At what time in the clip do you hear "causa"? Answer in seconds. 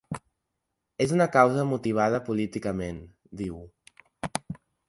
1.35-1.67